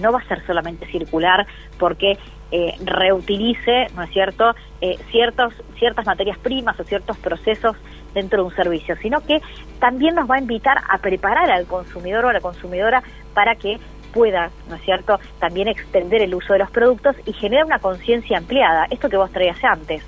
no 0.00 0.12
va 0.12 0.20
a 0.20 0.24
ser 0.24 0.44
solamente 0.46 0.86
circular 0.86 1.46
porque 1.78 2.18
eh, 2.52 2.74
reutilice, 2.84 3.86
¿no 3.94 4.02
es 4.02 4.10
cierto?, 4.10 4.54
eh, 4.80 4.98
ciertos, 5.10 5.54
ciertas 5.78 6.06
materias 6.06 6.38
primas 6.38 6.78
o 6.80 6.84
ciertos 6.84 7.16
procesos 7.18 7.76
dentro 8.14 8.42
de 8.42 8.48
un 8.48 8.56
servicio, 8.56 8.96
sino 8.96 9.20
que 9.20 9.40
también 9.78 10.16
nos 10.16 10.28
va 10.28 10.36
a 10.36 10.40
invitar 10.40 10.78
a 10.88 10.98
preparar 10.98 11.50
al 11.50 11.66
consumidor 11.66 12.24
o 12.24 12.28
a 12.28 12.32
la 12.32 12.40
consumidora 12.40 13.02
para 13.34 13.54
que 13.54 13.78
pueda, 14.12 14.50
¿no 14.68 14.76
es 14.76 14.82
cierto?, 14.82 15.20
también 15.38 15.68
extender 15.68 16.22
el 16.22 16.34
uso 16.34 16.54
de 16.54 16.58
los 16.58 16.70
productos 16.70 17.14
y 17.24 17.32
generar 17.32 17.64
una 17.64 17.78
conciencia 17.78 18.38
ampliada, 18.38 18.86
esto 18.90 19.08
que 19.08 19.16
vos 19.16 19.30
traías 19.30 19.62
antes. 19.62 20.02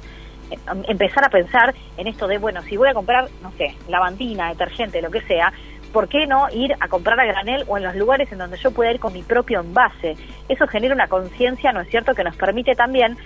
Eh, 0.52 0.58
empezar 0.88 1.24
a 1.24 1.28
pensar 1.28 1.74
en 1.96 2.06
esto 2.06 2.26
de, 2.26 2.38
bueno, 2.38 2.62
si 2.62 2.76
voy 2.76 2.88
a 2.88 2.94
comprar, 2.94 3.28
no 3.42 3.50
sé, 3.52 3.74
lavandina, 3.88 4.50
detergente, 4.50 5.00
lo 5.00 5.10
que 5.10 5.22
sea, 5.22 5.52
¿por 5.92 6.08
qué 6.08 6.26
no 6.26 6.48
ir 6.50 6.74
a 6.80 6.88
comprar 6.88 7.18
a 7.20 7.24
granel 7.24 7.64
o 7.68 7.76
en 7.76 7.84
los 7.84 7.94
lugares 7.94 8.30
en 8.32 8.38
donde 8.38 8.56
yo 8.58 8.70
pueda 8.70 8.92
ir 8.92 9.00
con 9.00 9.12
mi 9.12 9.22
propio 9.22 9.60
envase? 9.60 10.16
Eso 10.48 10.66
genera 10.66 10.94
una 10.94 11.08
conciencia, 11.08 11.72
¿no 11.72 11.80
es 11.80 11.88
cierto?, 11.88 12.14
que 12.14 12.24
nos 12.24 12.36
permite 12.36 12.74
también, 12.74 13.16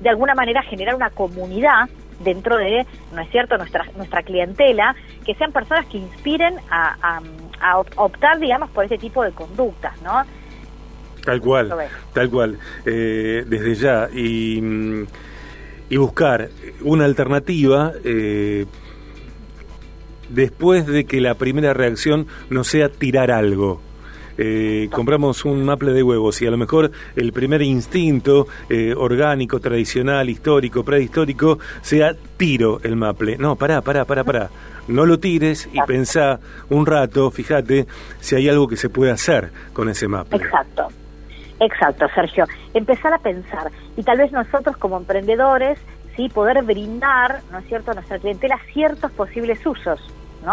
de 0.00 0.08
alguna 0.08 0.34
manera, 0.34 0.62
generar 0.62 0.94
una 0.94 1.10
comunidad 1.10 1.88
dentro 2.20 2.56
de, 2.56 2.86
¿no 3.12 3.20
es 3.20 3.30
cierto?, 3.30 3.58
nuestra, 3.58 3.84
nuestra 3.96 4.22
clientela, 4.22 4.94
que 5.24 5.34
sean 5.34 5.52
personas 5.52 5.86
que 5.86 5.98
inspiren 5.98 6.56
a, 6.70 7.20
optar, 7.96 8.38
digamos, 8.38 8.70
por 8.70 8.86
ese 8.86 8.96
tipo 8.96 9.22
de 9.22 9.32
conductas, 9.32 10.00
¿no? 10.00 10.22
Tal 11.26 11.42
cual, 11.42 11.70
tal 12.14 12.30
cual, 12.30 12.58
eh, 12.86 13.44
desde 13.46 13.74
ya. 13.74 14.08
Y, 14.10 15.06
y 15.90 15.96
buscar 15.96 16.48
una 16.82 17.04
alternativa 17.04 17.92
eh, 18.04 18.64
después 20.30 20.86
de 20.86 21.04
que 21.04 21.20
la 21.20 21.34
primera 21.34 21.74
reacción 21.74 22.26
no 22.48 22.64
sea 22.64 22.88
tirar 22.88 23.30
algo. 23.30 23.82
Eh, 24.38 24.88
compramos 24.90 25.44
un 25.44 25.64
maple 25.64 25.92
de 25.92 26.02
huevos 26.02 26.40
y 26.40 26.46
a 26.46 26.50
lo 26.50 26.56
mejor 26.56 26.90
el 27.14 27.32
primer 27.32 27.60
instinto 27.60 28.46
eh, 28.70 28.94
orgánico, 28.96 29.60
tradicional, 29.60 30.30
histórico, 30.30 30.82
prehistórico 30.82 31.58
sea 31.82 32.14
tiro 32.38 32.80
el 32.82 32.96
maple. 32.96 33.36
No, 33.36 33.56
pará, 33.56 33.82
pará, 33.82 34.06
pará, 34.06 34.24
pará. 34.24 34.50
No 34.88 35.04
lo 35.04 35.18
tires 35.18 35.68
y 35.72 35.80
pensá 35.82 36.40
un 36.70 36.86
rato, 36.86 37.30
fíjate, 37.30 37.86
si 38.20 38.34
hay 38.34 38.48
algo 38.48 38.66
que 38.66 38.76
se 38.76 38.88
puede 38.88 39.10
hacer 39.10 39.50
con 39.74 39.90
ese 39.90 40.08
maple. 40.08 40.38
Exacto. 40.42 40.88
Exacto, 41.60 42.06
Sergio. 42.14 42.46
Empezar 42.74 43.12
a 43.12 43.18
pensar 43.18 43.70
y 43.96 44.02
tal 44.02 44.18
vez 44.18 44.32
nosotros 44.32 44.76
como 44.78 44.96
emprendedores, 44.96 45.78
sí, 46.16 46.28
poder 46.28 46.62
brindar, 46.62 47.40
¿no 47.52 47.58
es 47.58 47.66
cierto?, 47.66 47.90
a 47.90 47.94
nuestra 47.94 48.18
clientela 48.18 48.58
ciertos 48.72 49.12
posibles 49.12 49.64
usos. 49.64 50.00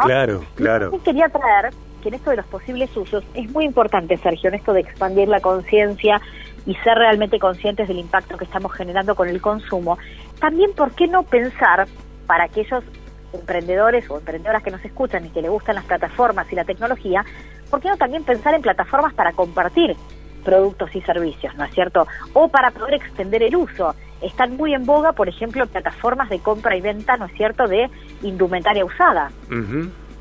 Claro, 0.03 0.43
claro. 0.55 0.91
Y 0.93 0.99
quería 0.99 1.29
traer 1.29 1.73
que 2.01 2.09
en 2.09 2.15
esto 2.15 2.29
de 2.29 2.37
los 2.37 2.45
posibles 2.47 2.95
usos 2.95 3.23
es 3.33 3.49
muy 3.51 3.63
importante, 3.63 4.17
Sergio, 4.17 4.49
en 4.49 4.55
esto 4.55 4.73
de 4.73 4.81
expandir 4.81 5.29
la 5.29 5.39
conciencia 5.39 6.21
y 6.65 6.75
ser 6.75 6.97
realmente 6.97 7.39
conscientes 7.39 7.87
del 7.87 7.99
impacto 7.99 8.37
que 8.37 8.43
estamos 8.43 8.73
generando 8.73 9.15
con 9.15 9.29
el 9.29 9.41
consumo. 9.41 9.97
También, 10.41 10.73
¿por 10.73 10.91
qué 10.93 11.07
no 11.07 11.23
pensar 11.23 11.87
para 12.27 12.43
aquellos 12.43 12.83
emprendedores 13.31 14.09
o 14.09 14.17
emprendedoras 14.17 14.63
que 14.63 14.71
nos 14.71 14.83
escuchan 14.83 15.25
y 15.25 15.29
que 15.29 15.41
le 15.41 15.49
gustan 15.49 15.75
las 15.75 15.85
plataformas 15.85 16.51
y 16.51 16.55
la 16.55 16.65
tecnología, 16.65 17.23
¿por 17.69 17.79
qué 17.81 17.89
no 17.89 17.97
también 17.97 18.23
pensar 18.23 18.53
en 18.53 18.61
plataformas 18.61 19.13
para 19.13 19.31
compartir 19.31 19.95
productos 20.47 20.95
y 20.95 21.01
servicios, 21.01 21.53
¿no 21.57 21.65
es 21.65 21.73
cierto? 21.73 22.07
O 22.31 22.47
para 22.47 22.71
poder 22.71 22.93
extender 22.93 23.43
el 23.43 23.53
uso. 23.53 23.93
Están 24.21 24.55
muy 24.55 24.73
en 24.73 24.85
boga, 24.85 25.11
por 25.11 25.27
ejemplo, 25.27 25.67
plataformas 25.67 26.29
de 26.29 26.39
compra 26.39 26.73
y 26.77 26.79
venta, 26.79 27.17
¿no 27.17 27.25
es 27.25 27.33
cierto?, 27.33 27.67
de 27.67 27.89
indumentaria 28.23 28.85
usada. 28.85 29.29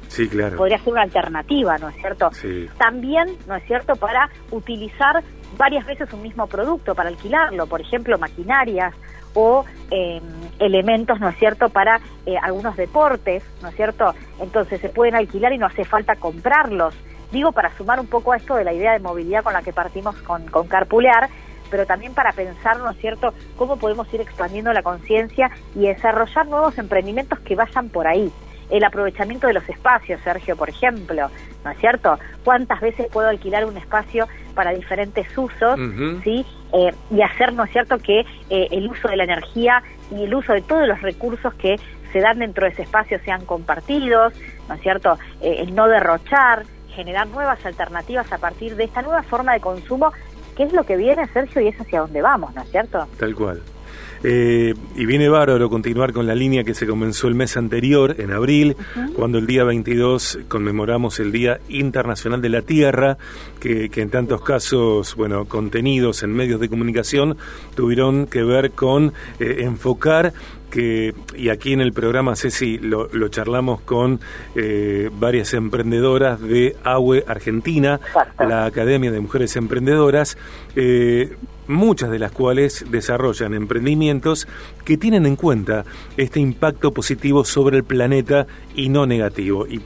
Sí, 0.08 0.28
claro. 0.28 0.56
Podría 0.56 0.78
ser 0.78 0.94
una 0.94 1.02
alternativa, 1.02 1.78
¿no 1.78 1.90
es 1.90 1.94
cierto? 1.96 2.30
También, 2.76 3.36
¿no 3.46 3.54
es 3.54 3.64
cierto?, 3.66 3.94
para 3.94 4.28
utilizar 4.50 5.22
varias 5.56 5.86
veces 5.86 6.12
un 6.12 6.22
mismo 6.22 6.48
producto, 6.48 6.96
para 6.96 7.08
alquilarlo, 7.08 7.68
por 7.68 7.80
ejemplo, 7.80 8.18
maquinarias 8.18 8.94
o 9.34 9.64
em, 9.92 10.24
elementos, 10.58 11.20
¿no 11.20 11.28
es 11.28 11.36
cierto?, 11.38 11.68
para 11.68 12.00
eh, 12.26 12.34
algunos 12.42 12.76
deportes, 12.76 13.44
¿no 13.62 13.68
es 13.68 13.76
cierto? 13.76 14.12
Entonces 14.40 14.80
se 14.80 14.88
pueden 14.88 15.14
alquilar 15.14 15.52
y 15.52 15.58
no 15.58 15.66
hace 15.66 15.84
falta 15.84 16.16
comprarlos. 16.16 16.96
Digo, 17.36 17.52
para 17.52 17.70
sumar 17.76 18.00
un 18.00 18.06
poco 18.06 18.32
a 18.32 18.38
esto 18.38 18.54
de 18.54 18.64
la 18.64 18.72
idea 18.72 18.94
de 18.94 18.98
movilidad 18.98 19.44
con 19.44 19.52
la 19.52 19.60
que 19.60 19.70
partimos 19.70 20.16
con, 20.22 20.46
con 20.46 20.68
Carpulear, 20.68 21.28
pero 21.70 21.84
también 21.84 22.14
para 22.14 22.32
pensar, 22.32 22.78
¿no 22.78 22.90
es 22.90 22.96
cierto?, 22.96 23.34
cómo 23.58 23.76
podemos 23.76 24.10
ir 24.14 24.22
expandiendo 24.22 24.72
la 24.72 24.82
conciencia 24.82 25.50
y 25.74 25.80
desarrollar 25.80 26.46
nuevos 26.46 26.78
emprendimientos 26.78 27.38
que 27.40 27.54
vayan 27.54 27.90
por 27.90 28.06
ahí. 28.06 28.32
El 28.70 28.82
aprovechamiento 28.84 29.48
de 29.48 29.52
los 29.52 29.68
espacios, 29.68 30.18
Sergio, 30.24 30.56
por 30.56 30.70
ejemplo, 30.70 31.30
¿no 31.62 31.70
es 31.70 31.76
cierto? 31.76 32.18
¿Cuántas 32.42 32.80
veces 32.80 33.06
puedo 33.12 33.28
alquilar 33.28 33.66
un 33.66 33.76
espacio 33.76 34.26
para 34.54 34.70
diferentes 34.70 35.26
usos, 35.36 35.78
¿sí? 36.24 36.46
Eh, 36.72 36.94
y 37.10 37.20
hacer, 37.20 37.52
¿no 37.52 37.64
es 37.64 37.70
cierto?, 37.70 37.98
que 37.98 38.20
eh, 38.48 38.68
el 38.70 38.88
uso 38.88 39.08
de 39.08 39.16
la 39.16 39.24
energía 39.24 39.82
y 40.10 40.24
el 40.24 40.34
uso 40.34 40.54
de 40.54 40.62
todos 40.62 40.88
los 40.88 41.02
recursos 41.02 41.52
que 41.56 41.76
se 42.14 42.20
dan 42.20 42.38
dentro 42.38 42.64
de 42.64 42.72
ese 42.72 42.84
espacio 42.84 43.18
sean 43.26 43.44
compartidos, 43.44 44.32
¿no 44.70 44.74
es 44.74 44.80
cierto?, 44.80 45.18
eh, 45.42 45.56
el 45.58 45.74
no 45.74 45.86
derrochar, 45.86 46.64
generar 46.96 47.28
nuevas 47.28 47.64
alternativas 47.64 48.32
a 48.32 48.38
partir 48.38 48.74
de 48.74 48.84
esta 48.84 49.02
nueva 49.02 49.22
forma 49.22 49.52
de 49.52 49.60
consumo, 49.60 50.12
que 50.56 50.64
es 50.64 50.72
lo 50.72 50.84
que 50.84 50.96
viene, 50.96 51.28
Sergio, 51.28 51.60
y 51.60 51.68
es 51.68 51.80
hacia 51.80 52.00
dónde 52.00 52.22
vamos, 52.22 52.54
¿no 52.54 52.62
es 52.62 52.70
cierto? 52.70 53.06
Tal 53.18 53.34
cual. 53.34 53.62
Eh, 54.24 54.74
y 54.96 55.06
viene 55.06 55.28
bárbaro 55.28 55.68
continuar 55.68 56.12
con 56.12 56.26
la 56.26 56.34
línea 56.34 56.64
que 56.64 56.74
se 56.74 56.86
comenzó 56.86 57.28
el 57.28 57.34
mes 57.34 57.56
anterior, 57.56 58.16
en 58.18 58.32
abril, 58.32 58.76
cuando 59.14 59.38
el 59.38 59.46
día 59.46 59.62
22 59.64 60.40
conmemoramos 60.48 61.20
el 61.20 61.32
Día 61.32 61.60
Internacional 61.68 62.40
de 62.40 62.48
la 62.48 62.62
Tierra, 62.62 63.18
que, 63.60 63.90
en 63.94 64.10
tantos 64.10 64.40
casos, 64.42 65.14
bueno, 65.16 65.44
contenidos 65.44 66.22
en 66.22 66.32
medios 66.32 66.60
de 66.60 66.68
comunicación 66.68 67.36
tuvieron 67.74 68.26
que 68.26 68.42
ver 68.42 68.72
con 68.72 69.12
eh, 69.38 69.58
enfocar 69.60 70.32
que, 70.70 71.14
y 71.36 71.48
aquí 71.48 71.72
en 71.72 71.80
el 71.80 71.92
programa, 71.92 72.36
Ceci, 72.36 72.78
lo, 72.78 73.08
lo 73.12 73.28
charlamos 73.28 73.80
con 73.80 74.20
eh, 74.54 75.10
varias 75.12 75.54
emprendedoras 75.54 76.40
de 76.40 76.76
AUE 76.84 77.24
Argentina, 77.26 78.00
la 78.38 78.66
Academia 78.66 79.10
de 79.10 79.20
Mujeres 79.20 79.56
Emprendedoras, 79.56 80.36
eh, 80.74 81.36
muchas 81.68 82.10
de 82.10 82.18
las 82.18 82.32
cuales 82.32 82.84
desarrollan 82.90 83.54
emprendimientos 83.54 84.46
que 84.84 84.96
tienen 84.96 85.26
en 85.26 85.36
cuenta 85.36 85.84
este 86.16 86.40
impacto 86.40 86.92
positivo 86.92 87.44
sobre 87.44 87.76
el 87.76 87.84
planeta 87.84 88.46
y 88.74 88.88
no 88.88 89.06
negativo. 89.06 89.66
Y, 89.66 89.80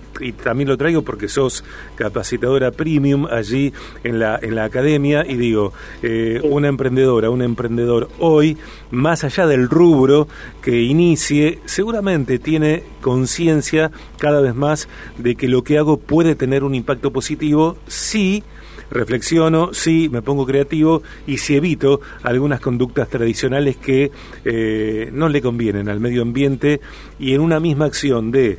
también 0.44 0.68
lo 0.68 0.76
traigo 0.76 1.00
porque 1.00 1.28
sos 1.28 1.64
capacitadora 1.94 2.72
premium 2.72 3.26
allí 3.30 3.72
en 4.04 4.18
la, 4.18 4.38
en 4.42 4.54
la 4.54 4.64
academia 4.64 5.24
y 5.26 5.36
digo, 5.36 5.72
eh, 6.02 6.42
una 6.44 6.68
emprendedora, 6.68 7.30
un 7.30 7.40
emprendedor 7.40 8.10
hoy, 8.18 8.58
más 8.90 9.24
allá 9.24 9.46
del 9.46 9.70
rubro 9.70 10.28
que 10.60 10.82
inicie, 10.82 11.60
seguramente 11.64 12.38
tiene 12.38 12.82
conciencia 13.00 13.90
cada 14.18 14.42
vez 14.42 14.54
más 14.54 14.88
de 15.16 15.36
que 15.36 15.48
lo 15.48 15.64
que 15.64 15.78
hago 15.78 15.98
puede 15.98 16.34
tener 16.34 16.64
un 16.64 16.74
impacto 16.74 17.12
positivo 17.12 17.78
si 17.86 18.44
reflexiono, 18.90 19.72
sí, 19.72 20.08
me 20.08 20.22
pongo 20.22 20.46
creativo 20.46 21.02
y 21.26 21.38
si 21.38 21.56
evito 21.56 22.00
algunas 22.22 22.60
conductas 22.60 23.08
tradicionales 23.08 23.76
que 23.76 24.10
eh, 24.44 25.10
no 25.12 25.28
le 25.28 25.40
convienen 25.40 25.88
al 25.88 26.00
medio 26.00 26.22
ambiente 26.22 26.80
y 27.18 27.34
en 27.34 27.40
una 27.40 27.60
misma 27.60 27.86
acción 27.86 28.30
de 28.30 28.58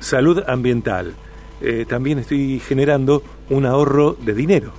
salud 0.00 0.42
ambiental, 0.46 1.14
eh, 1.60 1.84
también 1.88 2.18
estoy 2.18 2.60
generando 2.60 3.22
un 3.50 3.66
ahorro 3.66 4.14
de 4.14 4.34
dinero. 4.34 4.72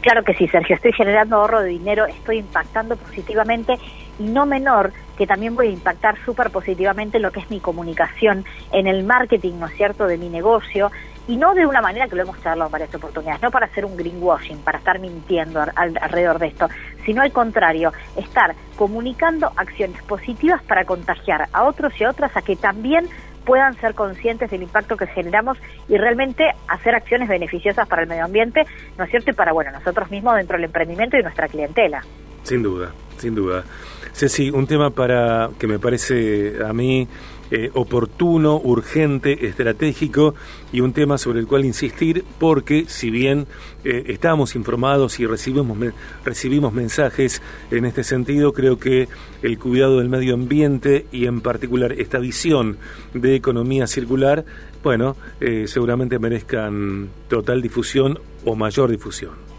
Claro 0.00 0.22
que 0.22 0.34
sí, 0.34 0.46
Sergio, 0.48 0.76
estoy 0.76 0.92
generando 0.92 1.36
ahorro 1.36 1.60
de 1.60 1.70
dinero, 1.70 2.06
estoy 2.06 2.38
impactando 2.38 2.96
positivamente 2.96 3.74
y 4.18 4.24
no 4.24 4.46
menor 4.46 4.92
que 5.16 5.26
también 5.26 5.56
voy 5.56 5.68
a 5.68 5.70
impactar 5.70 6.16
súper 6.24 6.50
positivamente 6.50 7.16
en 7.16 7.24
lo 7.24 7.32
que 7.32 7.40
es 7.40 7.50
mi 7.50 7.60
comunicación, 7.60 8.44
en 8.72 8.86
el 8.86 9.04
marketing, 9.04 9.54
¿no 9.58 9.66
es 9.66 9.74
cierto?, 9.74 10.06
de 10.06 10.16
mi 10.16 10.28
negocio, 10.28 10.90
y 11.26 11.36
no 11.36 11.54
de 11.54 11.66
una 11.66 11.82
manera 11.82 12.08
que 12.08 12.16
lo 12.16 12.22
hemos 12.22 12.40
charlado 12.42 12.68
en 12.68 12.72
varias 12.72 12.94
oportunidades, 12.94 13.42
no 13.42 13.50
para 13.50 13.66
hacer 13.66 13.84
un 13.84 13.96
greenwashing, 13.96 14.58
para 14.58 14.78
estar 14.78 14.98
mintiendo 14.98 15.60
alrededor 15.74 16.38
de 16.38 16.46
esto, 16.46 16.68
sino 17.04 17.20
al 17.20 17.32
contrario, 17.32 17.92
estar 18.16 18.54
comunicando 18.76 19.52
acciones 19.56 20.02
positivas 20.04 20.62
para 20.62 20.84
contagiar 20.84 21.48
a 21.52 21.64
otros 21.64 21.92
y 22.00 22.04
a 22.04 22.10
otras 22.10 22.34
a 22.36 22.42
que 22.42 22.56
también 22.56 23.08
puedan 23.44 23.74
ser 23.80 23.94
conscientes 23.94 24.50
del 24.50 24.62
impacto 24.62 24.96
que 24.96 25.06
generamos 25.06 25.58
y 25.88 25.96
realmente 25.96 26.44
hacer 26.66 26.94
acciones 26.94 27.28
beneficiosas 27.28 27.88
para 27.88 28.02
el 28.02 28.08
medio 28.08 28.24
ambiente, 28.24 28.62
¿no 28.96 29.04
es 29.04 29.10
cierto? 29.10 29.30
Y 29.30 29.34
para, 29.34 29.52
bueno, 29.52 29.70
nosotros 29.70 30.10
mismos 30.10 30.36
dentro 30.36 30.56
del 30.56 30.64
emprendimiento 30.64 31.16
y 31.16 31.22
nuestra 31.22 31.48
clientela. 31.48 32.02
Sin 32.42 32.62
duda, 32.62 32.92
sin 33.16 33.34
duda. 33.34 33.64
Ceci, 34.12 34.50
un 34.50 34.66
tema 34.66 34.90
para 34.90 35.50
que 35.58 35.66
me 35.66 35.78
parece 35.78 36.64
a 36.64 36.72
mí 36.72 37.08
eh, 37.50 37.70
oportuno, 37.72 38.60
urgente, 38.62 39.46
estratégico 39.46 40.34
y 40.70 40.82
un 40.82 40.92
tema 40.92 41.16
sobre 41.16 41.40
el 41.40 41.46
cual 41.46 41.64
insistir 41.64 42.22
porque 42.38 42.84
si 42.88 43.08
bien 43.10 43.46
eh, 43.84 44.04
estamos 44.08 44.54
informados 44.54 45.18
y 45.18 45.24
recibimos, 45.24 45.78
recibimos 46.26 46.74
mensajes 46.74 47.40
en 47.70 47.86
este 47.86 48.04
sentido, 48.04 48.52
creo 48.52 48.78
que 48.78 49.08
el 49.40 49.58
cuidado 49.58 49.98
del 49.98 50.10
medio 50.10 50.34
ambiente 50.34 51.06
y 51.10 51.24
en 51.24 51.40
particular 51.40 51.92
esta 51.92 52.18
visión 52.18 52.76
de 53.14 53.36
economía 53.36 53.86
circular, 53.86 54.44
bueno, 54.84 55.16
eh, 55.40 55.64
seguramente 55.68 56.18
merezcan 56.18 57.08
total 57.28 57.62
difusión 57.62 58.18
o 58.44 58.56
mayor 58.56 58.90
difusión. 58.90 59.57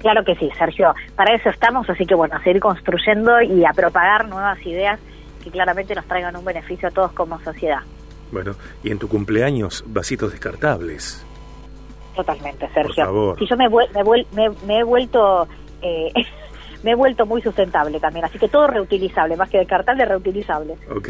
Claro 0.00 0.24
que 0.24 0.34
sí, 0.36 0.50
Sergio. 0.58 0.94
Para 1.14 1.34
eso 1.34 1.50
estamos, 1.50 1.88
así 1.88 2.06
que 2.06 2.14
bueno, 2.14 2.36
a 2.36 2.42
seguir 2.42 2.60
construyendo 2.60 3.40
y 3.42 3.64
a 3.64 3.72
propagar 3.72 4.28
nuevas 4.28 4.58
ideas 4.66 4.98
que 5.44 5.50
claramente 5.50 5.94
nos 5.94 6.06
traigan 6.06 6.36
un 6.36 6.44
beneficio 6.44 6.88
a 6.88 6.90
todos 6.90 7.12
como 7.12 7.38
sociedad. 7.40 7.80
Bueno, 8.32 8.54
y 8.82 8.90
en 8.90 8.98
tu 8.98 9.08
cumpleaños, 9.08 9.84
vasitos 9.86 10.32
descartables. 10.32 11.24
Totalmente, 12.14 12.68
Sergio. 12.72 13.36
Si 13.38 13.46
yo 13.46 13.56
me, 13.56 13.68
me, 13.68 14.78
he 14.78 14.84
vuelto... 14.84 15.48
Eh, 15.82 16.12
me 16.82 16.92
he 16.92 16.94
vuelto 16.94 17.26
muy 17.26 17.42
sustentable 17.42 18.00
también, 18.00 18.24
así 18.24 18.38
que 18.38 18.48
todo 18.48 18.66
reutilizable, 18.66 19.36
más 19.36 19.50
que 19.50 19.58
descartable, 19.58 20.04
reutilizable. 20.04 20.76
Ok. 20.94 21.08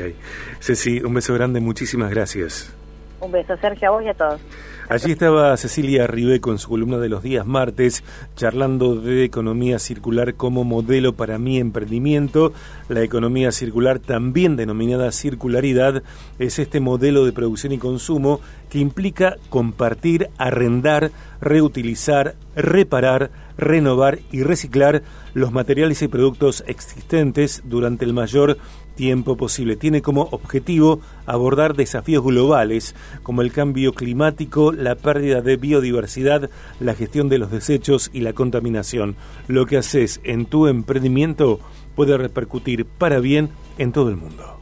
Ceci, 0.58 1.00
un 1.00 1.14
beso 1.14 1.34
grande, 1.34 1.60
muchísimas 1.60 2.10
gracias. 2.10 2.74
Un 3.20 3.32
beso, 3.32 3.56
Sergio, 3.58 3.88
a 3.88 3.90
vos 3.92 4.02
y 4.02 4.08
a 4.08 4.14
todos. 4.14 4.40
Allí 4.88 5.12
estaba 5.12 5.56
Cecilia 5.56 6.08
Ribeco 6.08 6.50
en 6.50 6.58
su 6.58 6.68
columna 6.68 6.98
de 6.98 7.08
los 7.08 7.22
días 7.22 7.46
martes, 7.46 8.02
charlando 8.34 8.96
de 8.96 9.22
economía 9.22 9.78
circular 9.78 10.34
como 10.34 10.64
modelo 10.64 11.12
para 11.12 11.38
mi 11.38 11.58
emprendimiento. 11.58 12.52
La 12.88 13.02
economía 13.02 13.52
circular, 13.52 14.00
también 14.00 14.56
denominada 14.56 15.12
circularidad, 15.12 16.02
es 16.40 16.58
este 16.58 16.80
modelo 16.80 17.24
de 17.24 17.32
producción 17.32 17.72
y 17.72 17.78
consumo 17.78 18.40
que 18.68 18.80
implica 18.80 19.36
compartir, 19.48 20.30
arrendar, 20.38 21.12
reutilizar, 21.40 22.34
reparar, 22.56 23.30
renovar 23.56 24.18
y 24.32 24.42
reciclar 24.42 25.02
los 25.34 25.52
materiales 25.52 26.02
y 26.02 26.08
productos 26.08 26.64
existentes 26.66 27.62
durante 27.64 28.04
el 28.04 28.12
mayor 28.12 28.56
tiempo 29.00 29.34
posible. 29.34 29.76
Tiene 29.76 30.02
como 30.02 30.28
objetivo 30.30 31.00
abordar 31.24 31.74
desafíos 31.74 32.22
globales 32.22 32.94
como 33.22 33.40
el 33.40 33.50
cambio 33.50 33.94
climático, 33.94 34.72
la 34.72 34.94
pérdida 34.94 35.40
de 35.40 35.56
biodiversidad, 35.56 36.50
la 36.80 36.94
gestión 36.94 37.30
de 37.30 37.38
los 37.38 37.50
desechos 37.50 38.10
y 38.12 38.20
la 38.20 38.34
contaminación. 38.34 39.16
Lo 39.48 39.64
que 39.64 39.78
haces 39.78 40.20
en 40.22 40.44
tu 40.44 40.66
emprendimiento 40.66 41.60
puede 41.96 42.18
repercutir 42.18 42.84
para 42.84 43.20
bien 43.20 43.48
en 43.78 43.92
todo 43.92 44.10
el 44.10 44.16
mundo. 44.16 44.59